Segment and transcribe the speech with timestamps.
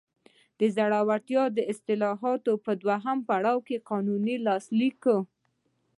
[0.59, 5.19] روزولټ د اصلاحاتو په دویم پړاو کې قانون لاسلیک کړ.